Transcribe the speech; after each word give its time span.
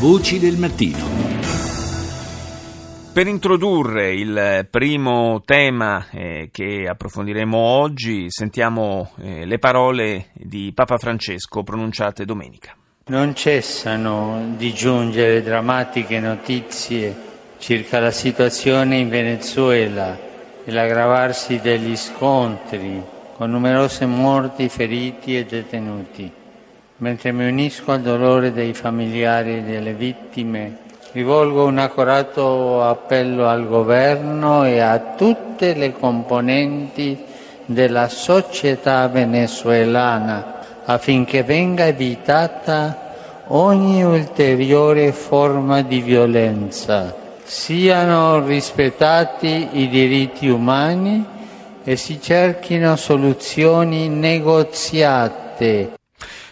Voci 0.00 0.38
del 0.38 0.56
mattino. 0.56 1.04
Per 3.12 3.26
introdurre 3.26 4.14
il 4.14 4.66
primo 4.70 5.42
tema 5.44 6.08
eh, 6.08 6.48
che 6.50 6.86
approfondiremo 6.88 7.58
oggi, 7.58 8.30
sentiamo 8.30 9.10
eh, 9.20 9.44
le 9.44 9.58
parole 9.58 10.28
di 10.32 10.72
Papa 10.74 10.96
Francesco 10.96 11.62
pronunciate 11.62 12.24
domenica. 12.24 12.74
Non 13.08 13.34
cessano 13.34 14.54
di 14.56 14.72
giungere 14.72 15.42
drammatiche 15.42 16.18
notizie 16.18 17.14
circa 17.58 18.00
la 18.00 18.10
situazione 18.10 18.96
in 18.96 19.10
Venezuela 19.10 20.18
e 20.64 20.72
l'aggravarsi 20.72 21.60
degli 21.60 21.94
scontri 21.94 23.02
con 23.36 23.50
numerose 23.50 24.06
morti, 24.06 24.70
feriti 24.70 25.36
e 25.36 25.44
detenuti 25.44 26.38
mentre 27.00 27.32
mi 27.32 27.48
unisco 27.48 27.92
al 27.92 28.02
dolore 28.02 28.52
dei 28.52 28.74
familiari 28.74 29.64
delle 29.64 29.94
vittime, 29.94 30.76
rivolgo 31.12 31.64
un 31.64 31.78
accorato 31.78 32.82
appello 32.82 33.48
al 33.48 33.66
governo 33.66 34.64
e 34.64 34.80
a 34.80 34.98
tutte 35.16 35.74
le 35.74 35.92
componenti 35.92 37.18
della 37.64 38.08
società 38.08 39.08
venezuelana 39.08 40.58
affinché 40.84 41.42
venga 41.42 41.86
evitata 41.86 43.08
ogni 43.48 44.02
ulteriore 44.02 45.12
forma 45.12 45.80
di 45.82 46.00
violenza, 46.00 47.16
siano 47.42 48.44
rispettati 48.44 49.68
i 49.72 49.88
diritti 49.88 50.48
umani 50.48 51.24
e 51.82 51.96
si 51.96 52.20
cerchino 52.20 52.94
soluzioni 52.96 54.08
negoziate 54.08 55.98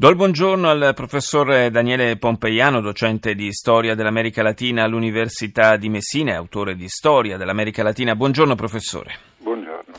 Do 0.00 0.08
il 0.08 0.16
buongiorno 0.16 0.66
al 0.70 0.92
professor 0.94 1.68
Daniele 1.68 2.16
Pompeiano, 2.16 2.80
docente 2.80 3.34
di 3.34 3.52
storia 3.52 3.94
dell'America 3.94 4.42
Latina 4.42 4.82
all'Università 4.82 5.76
di 5.76 5.90
Messina 5.90 6.32
e 6.32 6.36
autore 6.36 6.74
di 6.74 6.88
storia 6.88 7.36
dell'America 7.36 7.82
Latina. 7.82 8.14
Buongiorno 8.14 8.54
professore. 8.54 9.12
Buongiorno. 9.36 9.92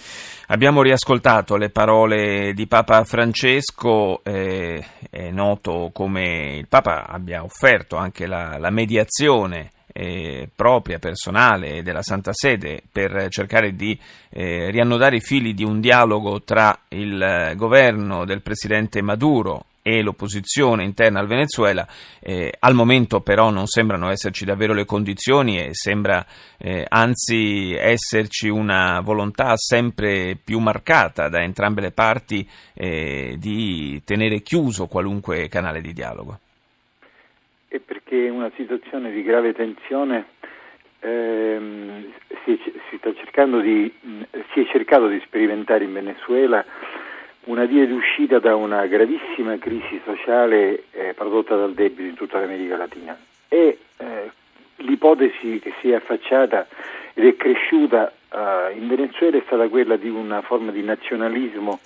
Abbiamo 0.48 0.82
riascoltato 0.82 1.56
le 1.56 1.70
parole 1.70 2.52
di 2.54 2.66
Papa 2.66 3.04
Francesco, 3.04 4.24
eh, 4.24 4.84
è 5.08 5.30
noto 5.30 5.92
come 5.94 6.56
il 6.58 6.68
Papa 6.68 7.06
abbia 7.06 7.44
offerto 7.44 7.96
anche 7.96 8.26
la, 8.26 8.58
la 8.58 8.72
mediazione 8.72 9.70
eh, 9.94 10.50
propria, 10.56 10.98
personale 10.98 11.84
della 11.84 12.02
Santa 12.02 12.32
Sede 12.34 12.82
per 12.92 13.28
cercare 13.30 13.76
di 13.76 13.96
eh, 14.32 14.72
riannodare 14.72 15.18
i 15.18 15.22
fili 15.22 15.54
di 15.54 15.64
un 15.64 15.80
dialogo 15.80 16.42
tra 16.42 16.76
il 16.88 17.54
governo 17.56 18.26
del 18.26 18.42
presidente 18.42 19.04
Maduro 19.04 19.66
e 19.82 20.02
l'opposizione 20.02 20.84
interna 20.84 21.20
al 21.20 21.28
Venezuela. 21.28 21.88
Eh, 22.20 22.54
al 22.60 22.74
momento 22.74 23.22
però 23.22 23.50
non 23.50 23.68
sembrano 23.68 24.10
esserci 24.10 24.46
davvero 24.46 24.74
le 24.74 24.86
condizioni 24.86 25.58
e 25.58 25.70
sembra 25.74 26.26
eh, 26.58 26.86
anzi 26.88 27.74
esserci 27.74 28.48
una 28.50 29.02
volontà 29.02 29.54
sempre 29.56 30.38
più 30.44 30.60
marcata 30.60 31.30
da 31.30 31.42
entrambe 31.42 31.82
le 31.82 31.92
parti 31.92 32.48
eh, 32.74 33.36
di 33.38 34.02
tenere 34.06 34.42
chiuso 34.42 34.88
qualunque 34.88 35.48
canale 35.48 35.82
di 35.82 35.94
dialogo. 35.94 36.40
E 37.68 37.80
perché 37.80 38.30
una 38.30 38.52
situazione 38.58 39.12
di 39.12 39.24
grave 39.24 39.54
tensione 39.54 40.26
ehm, 41.00 42.12
si, 42.44 42.60
si, 42.90 43.00
di, 43.62 43.94
si 44.54 44.60
è 44.60 44.66
cercato 44.72 45.08
di 45.08 45.22
sperimentare 45.26 45.84
in 45.84 45.94
Venezuela 45.94 46.66
una 47.46 47.66
via 47.66 47.86
d'uscita 47.88 48.40
da 48.40 48.56
una 48.56 48.86
gravissima 48.86 49.58
crisi 49.58 50.00
sociale 50.06 50.84
eh, 50.92 51.14
prodotta 51.14 51.56
dal 51.56 51.74
debito 51.74 52.08
in 52.08 52.16
tutta 52.16 52.40
l'America 52.40 52.78
Latina. 52.78 53.18
E 53.48 53.80
eh, 53.98 54.32
l'ipotesi 54.78 55.60
che 55.60 55.74
si 55.82 55.90
è 55.90 55.96
affacciata 55.96 56.68
ed 57.14 57.26
è 57.26 57.36
cresciuta 57.36 58.12
eh, 58.32 58.74
in 58.78 58.88
Venezuela 58.88 59.38
è 59.38 59.44
stata 59.46 59.68
quella 59.68 59.98
di 59.98 60.10
una 60.10 60.42
forma 60.42 60.72
di 60.72 60.84
nazionalismo, 60.84 61.80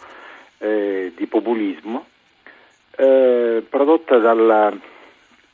eh, 0.57 1.13
di 1.15 1.25
populismo, 1.25 2.05
eh, 2.97 3.63
prodotta 3.67 4.17
dalla, 4.17 4.71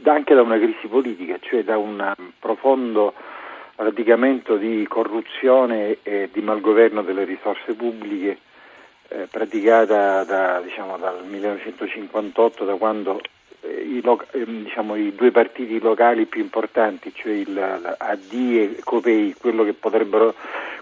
anche 0.03 0.33
da 0.33 0.41
una 0.41 0.57
crisi 0.57 0.87
politica, 0.87 1.37
cioè 1.39 1.63
da 1.63 1.77
un 1.77 2.15
profondo 2.39 3.13
radicamento 3.75 4.57
di 4.57 4.85
corruzione 4.87 5.97
e 6.03 6.29
di 6.31 6.41
malgoverno 6.41 7.01
delle 7.01 7.23
risorse 7.23 7.73
pubbliche 7.73 8.37
eh, 9.11 9.27
praticata 9.29 10.23
da, 10.23 10.61
diciamo, 10.63 10.97
dal 10.97 11.25
1958, 11.25 12.63
da 12.63 12.75
quando 12.75 13.19
eh, 13.61 13.69
i, 13.69 14.01
lo, 14.01 14.23
eh, 14.31 14.45
diciamo, 14.45 14.95
i, 14.95 15.13
due 15.13 15.31
partiti 15.31 15.79
locali 15.79 16.25
più 16.25 16.41
importanti, 16.41 17.11
cioè 17.13 17.33
il 17.33 17.95
AD 17.97 18.33
e 18.33 18.79
Copei, 18.83 19.33
che 19.33 20.33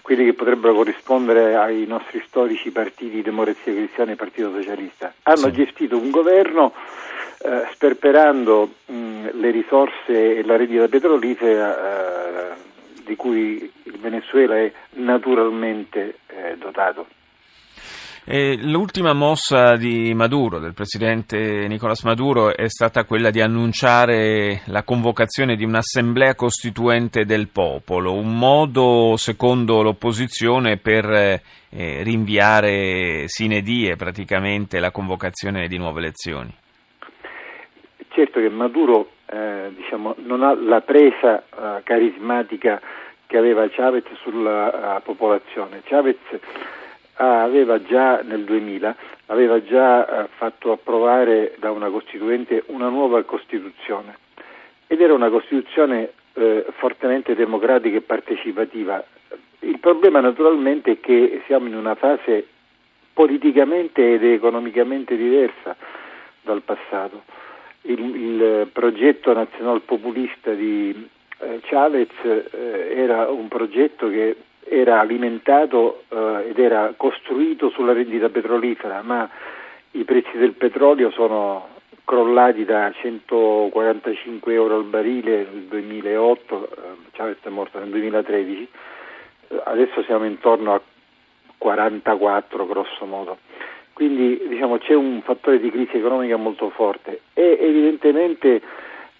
quelli 0.02 0.24
che 0.24 0.32
potrebbero 0.32 0.74
corrispondere 0.74 1.56
ai 1.56 1.84
nostri 1.86 2.22
storici 2.26 2.70
partiti 2.70 3.22
Democrazia 3.22 3.72
Cristiana 3.72 4.12
e 4.12 4.16
Partito 4.16 4.52
Socialista, 4.52 5.12
hanno 5.24 5.36
sì. 5.36 5.52
gestito 5.52 5.96
un 5.96 6.10
governo 6.10 6.72
eh, 7.42 7.66
sperperando 7.72 8.70
mh, 8.86 9.30
le 9.32 9.50
risorse 9.50 10.36
e 10.36 10.44
la 10.44 10.56
rendita 10.56 10.86
petrolifera 10.88 12.52
eh, 12.52 12.54
di 13.04 13.16
cui 13.16 13.70
il 13.82 13.98
Venezuela 13.98 14.56
è 14.56 14.70
naturalmente 14.90 16.18
eh, 16.28 16.56
dotato. 16.56 17.06
E 18.32 18.56
l'ultima 18.62 19.12
mossa 19.12 19.74
di 19.74 20.14
Maduro, 20.14 20.60
del 20.60 20.72
presidente 20.72 21.66
Nicolás 21.66 22.04
Maduro, 22.04 22.54
è 22.54 22.68
stata 22.68 23.02
quella 23.02 23.30
di 23.30 23.40
annunciare 23.40 24.60
la 24.66 24.84
convocazione 24.84 25.56
di 25.56 25.64
un'assemblea 25.64 26.36
costituente 26.36 27.24
del 27.24 27.48
popolo, 27.48 28.12
un 28.14 28.38
modo, 28.38 29.16
secondo 29.16 29.82
l'opposizione, 29.82 30.76
per 30.76 31.10
eh, 31.10 31.40
rinviare 32.04 33.24
sine 33.26 33.62
die 33.62 33.96
praticamente 33.96 34.78
la 34.78 34.92
convocazione 34.92 35.66
di 35.66 35.76
nuove 35.76 35.98
elezioni. 35.98 36.54
Certo 38.10 38.38
che 38.38 38.48
Maduro 38.48 39.10
eh, 39.26 39.72
diciamo, 39.74 40.14
non 40.18 40.44
ha 40.44 40.54
la 40.54 40.82
presa 40.82 41.40
eh, 41.42 41.82
carismatica 41.82 42.80
che 43.26 43.36
aveva 43.36 43.68
Chavez 43.70 44.04
sulla 44.22 44.96
uh, 44.98 45.02
popolazione. 45.02 45.82
Chavez 45.84 46.16
aveva 47.20 47.82
già 47.82 48.22
nel 48.22 48.44
2000 48.44 48.96
aveva 49.26 49.62
già 49.62 50.24
eh, 50.24 50.28
fatto 50.36 50.72
approvare 50.72 51.54
da 51.58 51.70
una 51.70 51.88
Costituente 51.90 52.64
una 52.66 52.88
nuova 52.88 53.22
Costituzione 53.24 54.16
ed 54.86 55.00
era 55.00 55.12
una 55.12 55.28
Costituzione 55.28 56.12
eh, 56.32 56.64
fortemente 56.78 57.34
democratica 57.34 57.96
e 57.96 58.00
partecipativa. 58.00 59.04
Il 59.60 59.78
problema 59.78 60.20
naturalmente 60.20 60.92
è 60.92 61.00
che 61.00 61.42
siamo 61.46 61.68
in 61.68 61.76
una 61.76 61.94
fase 61.94 62.46
politicamente 63.12 64.14
ed 64.14 64.24
economicamente 64.24 65.16
diversa 65.16 65.76
dal 66.42 66.62
passato. 66.62 67.22
Il, 67.82 68.00
il 68.00 68.68
progetto 68.72 69.32
nazional 69.32 69.82
populista 69.82 70.52
di 70.52 71.08
eh, 71.38 71.60
Chavez 71.62 72.10
eh, 72.22 72.94
era 72.96 73.28
un 73.28 73.48
progetto 73.48 74.08
che 74.08 74.36
era 74.64 75.00
alimentato 75.00 76.04
eh, 76.08 76.48
ed 76.50 76.58
era 76.58 76.94
costruito 76.96 77.70
sulla 77.70 77.92
rendita 77.92 78.28
petrolifera, 78.28 79.02
ma 79.02 79.28
i 79.92 80.04
prezzi 80.04 80.36
del 80.36 80.52
petrolio 80.52 81.10
sono 81.10 81.68
crollati 82.04 82.64
da 82.64 82.92
145 82.92 84.52
euro 84.52 84.76
al 84.76 84.84
barile 84.84 85.46
nel 85.52 85.62
2008, 85.64 86.68
eh, 86.70 86.76
Chavez 87.12 87.36
è 87.42 87.48
morto 87.48 87.78
nel 87.78 87.88
2013, 87.88 88.68
eh, 89.48 89.62
adesso 89.64 90.02
siamo 90.02 90.24
intorno 90.24 90.74
a 90.74 90.80
44 91.58 92.66
grosso 92.66 93.04
modo. 93.04 93.38
Quindi 93.92 94.42
diciamo, 94.48 94.78
c'è 94.78 94.94
un 94.94 95.20
fattore 95.22 95.60
di 95.60 95.70
crisi 95.70 95.98
economica 95.98 96.36
molto 96.36 96.70
forte 96.70 97.20
e 97.34 97.58
evidentemente 97.60 98.62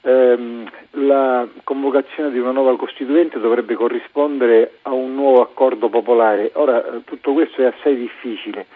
la 0.02 1.46
convocazione 1.62 2.30
di 2.30 2.38
una 2.38 2.52
nuova 2.52 2.76
Costituente 2.76 3.38
dovrebbe 3.38 3.74
corrispondere 3.74 4.78
a 4.82 4.92
un 4.92 5.14
nuovo 5.14 5.42
accordo 5.42 5.88
popolare. 5.88 6.50
Ora 6.54 6.84
eh, 6.84 7.04
tutto 7.04 7.32
questo 7.32 7.62
è 7.62 7.66
assai 7.66 7.96
difficile, 7.96 8.66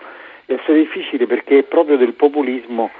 è 0.44 0.55
assai 0.55 0.76
difficile 0.76 1.26
perché 1.26 1.59
è 1.59 1.62
proprio 1.62 1.97
del 1.97 2.12
populismo 2.12 2.91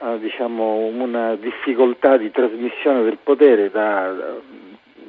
eh, 0.00 0.18
diciamo, 0.18 0.86
una 0.86 1.34
difficoltà 1.36 2.16
di 2.16 2.30
trasmissione 2.30 3.02
del 3.02 3.18
potere 3.22 3.70
da, 3.70 4.12
da 4.12 4.34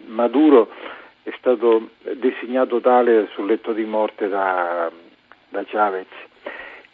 Maduro 0.07 0.69
è 1.23 1.33
stato 1.37 1.89
designato 2.13 2.79
tale 2.79 3.27
sul 3.33 3.47
letto 3.47 3.73
di 3.73 3.83
morte 3.83 4.29
da, 4.29 4.89
da 5.49 5.63
Chavez 5.65 6.07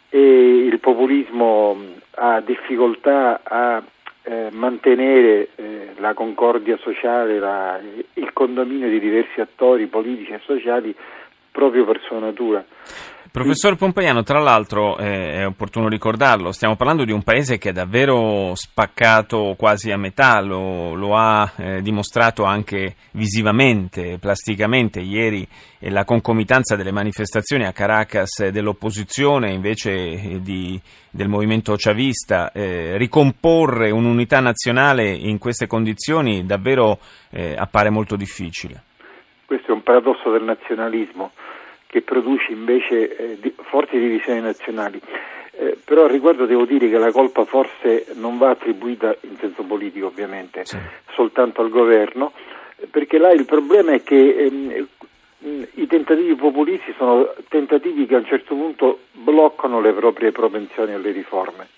e 0.08 0.66
il 0.66 0.78
populismo 0.80 1.76
ha 2.16 2.40
difficoltà 2.40 3.40
a 3.42 3.82
eh, 4.24 4.48
mantenere 4.52 5.48
eh, 5.54 5.88
la 5.98 6.14
concordia 6.14 6.76
sociale, 6.78 7.38
la, 7.38 7.78
il 8.14 8.32
condominio 8.32 8.88
di 8.88 8.98
diversi 8.98 9.40
attori 9.40 9.86
politici 9.86 10.32
e 10.32 10.40
sociali 10.42 10.94
proprio 11.54 11.84
per 11.84 12.00
sua 12.08 12.18
natura. 12.18 12.64
Professor 13.30 13.76
Pompeiano, 13.76 14.22
tra 14.22 14.38
l'altro 14.38 14.96
eh, 14.96 15.32
è 15.38 15.46
opportuno 15.46 15.88
ricordarlo, 15.88 16.52
stiamo 16.52 16.76
parlando 16.76 17.04
di 17.04 17.10
un 17.10 17.22
paese 17.22 17.58
che 17.58 17.70
è 17.70 17.72
davvero 17.72 18.52
spaccato 18.54 19.54
quasi 19.58 19.90
a 19.90 19.96
metà, 19.96 20.40
lo, 20.40 20.94
lo 20.94 21.16
ha 21.16 21.52
eh, 21.56 21.82
dimostrato 21.82 22.44
anche 22.44 22.94
visivamente, 23.12 24.18
plasticamente. 24.18 25.00
Ieri 25.00 25.46
eh, 25.80 25.90
la 25.90 26.04
concomitanza 26.04 26.76
delle 26.76 26.92
manifestazioni 26.92 27.64
a 27.64 27.72
Caracas 27.72 28.48
dell'opposizione 28.48 29.52
invece 29.52 29.90
eh, 29.90 30.40
di, 30.40 30.80
del 31.10 31.28
movimento 31.28 31.74
chavista, 31.76 32.52
eh, 32.52 32.96
ricomporre 32.98 33.90
un'unità 33.90 34.38
nazionale 34.38 35.10
in 35.10 35.38
queste 35.38 35.66
condizioni 35.66 36.46
davvero 36.46 37.00
eh, 37.30 37.54
appare 37.56 37.90
molto 37.90 38.14
difficile. 38.14 38.82
Questo 39.46 39.70
è 39.70 39.74
un 39.74 39.82
paradosso 39.82 40.30
del 40.30 40.42
nazionalismo 40.42 41.32
che 41.86 42.02
produce 42.02 42.50
invece 42.50 43.16
eh, 43.16 43.36
di, 43.40 43.54
forti 43.56 43.98
divisioni 43.98 44.40
nazionali. 44.40 45.00
Eh, 45.56 45.78
però 45.84 46.04
al 46.04 46.10
riguardo 46.10 46.46
devo 46.46 46.64
dire 46.64 46.88
che 46.88 46.98
la 46.98 47.12
colpa 47.12 47.44
forse 47.44 48.06
non 48.14 48.38
va 48.38 48.50
attribuita 48.50 49.14
in 49.20 49.36
senso 49.38 49.62
politico 49.62 50.06
ovviamente 50.06 50.64
sì. 50.64 50.76
soltanto 51.12 51.60
al 51.60 51.68
governo, 51.68 52.32
perché 52.90 53.18
là 53.18 53.30
il 53.30 53.44
problema 53.44 53.92
è 53.92 54.02
che 54.02 54.16
ehm, 54.16 54.86
i 55.74 55.86
tentativi 55.86 56.34
populisti 56.34 56.94
sono 56.96 57.32
tentativi 57.48 58.06
che 58.06 58.14
a 58.14 58.18
un 58.18 58.26
certo 58.26 58.54
punto 58.54 59.00
bloccano 59.12 59.80
le 59.80 59.92
proprie 59.92 60.32
propensioni 60.32 60.94
alle 60.94 61.12
riforme. 61.12 61.68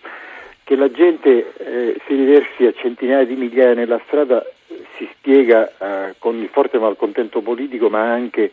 Che 0.63 0.77
la 0.77 0.91
gente 0.91 1.53
eh, 1.59 2.01
si 2.07 2.15
riversi 2.15 2.65
a 2.65 2.73
centinaia 2.73 3.25
di 3.25 3.35
migliaia 3.35 3.75
nella 3.75 4.01
strada 4.07 4.45
si 4.97 5.09
spiega 5.15 5.73
eh, 5.79 6.15
con 6.19 6.37
il 6.37 6.49
forte 6.49 6.79
malcontento 6.79 7.41
politico 7.41 7.89
ma 7.89 8.11
anche 8.11 8.51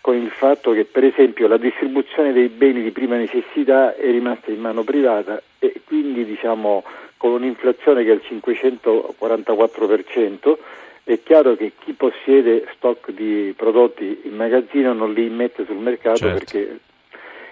con 0.00 0.16
il 0.16 0.30
fatto 0.30 0.72
che 0.72 0.84
per 0.84 1.04
esempio 1.04 1.46
la 1.48 1.56
distribuzione 1.56 2.32
dei 2.32 2.48
beni 2.48 2.82
di 2.82 2.92
prima 2.92 3.16
necessità 3.16 3.94
è 3.94 4.10
rimasta 4.10 4.50
in 4.50 4.60
mano 4.60 4.82
privata 4.84 5.42
e 5.58 5.80
quindi 5.84 6.24
diciamo 6.24 6.84
con 7.16 7.32
un'inflazione 7.32 8.04
che 8.04 8.10
è 8.10 8.12
al 8.12 8.22
544% 8.22 10.56
è 11.02 11.20
chiaro 11.22 11.56
che 11.56 11.72
chi 11.78 11.92
possiede 11.92 12.66
stock 12.74 13.10
di 13.10 13.54
prodotti 13.56 14.20
in 14.24 14.34
magazzino 14.34 14.92
non 14.92 15.12
li 15.12 15.26
immette 15.26 15.64
sul 15.64 15.76
mercato 15.76 16.18
certo. 16.18 16.38
perché 16.38 16.78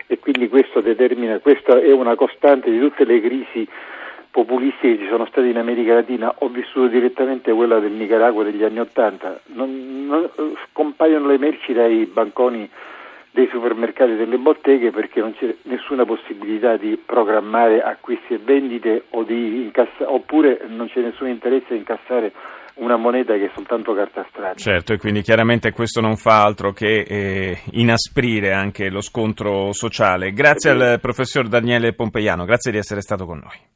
e 0.06 0.18
quindi 0.18 0.48
questo 0.48 0.80
determina, 0.80 1.38
questa 1.38 1.80
è 1.80 1.90
una 1.90 2.14
costante 2.14 2.70
di 2.70 2.78
tutte 2.78 3.04
le 3.04 3.20
crisi 3.20 3.66
populisti 4.34 4.96
che 4.96 4.98
ci 4.98 5.08
sono 5.08 5.26
stati 5.26 5.48
in 5.48 5.58
America 5.58 5.94
Latina, 5.94 6.34
ho 6.38 6.48
vissuto 6.48 6.88
direttamente 6.88 7.52
quella 7.52 7.78
del 7.78 7.92
Nicaragua 7.92 8.42
degli 8.42 8.64
anni 8.64 8.80
Ottanta, 8.80 9.40
scompaiono 10.70 11.28
le 11.28 11.38
merci 11.38 11.72
dai 11.72 12.04
banconi 12.06 12.68
dei 13.30 13.48
supermercati 13.52 14.10
e 14.10 14.16
delle 14.16 14.38
botteghe 14.38 14.90
perché 14.90 15.20
non 15.20 15.36
c'è 15.36 15.54
nessuna 15.62 16.04
possibilità 16.04 16.76
di 16.76 17.00
programmare 17.04 17.80
acquisti 17.80 18.34
e 18.34 18.38
vendite 18.38 19.04
o 19.10 19.24
incassa- 19.28 20.10
oppure 20.10 20.62
non 20.66 20.88
c'è 20.88 21.00
nessun 21.00 21.28
interesse 21.28 21.74
a 21.74 21.76
incassare 21.76 22.32
una 22.74 22.96
moneta 22.96 23.34
che 23.34 23.44
è 23.44 23.50
soltanto 23.54 23.94
carta 23.94 24.26
strada. 24.30 24.54
Certo, 24.54 24.94
e 24.94 24.98
quindi 24.98 25.22
chiaramente 25.22 25.70
questo 25.70 26.00
non 26.00 26.16
fa 26.16 26.42
altro 26.42 26.72
che 26.72 27.04
eh, 27.06 27.58
inasprire 27.72 28.52
anche 28.52 28.90
lo 28.90 29.00
scontro 29.00 29.72
sociale. 29.72 30.32
Grazie 30.32 30.70
al 30.70 30.98
professor 31.00 31.46
Daniele 31.46 31.92
Pompeiano, 31.92 32.44
grazie 32.44 32.72
di 32.72 32.78
essere 32.78 33.00
stato 33.00 33.26
con 33.26 33.38
noi. 33.38 33.72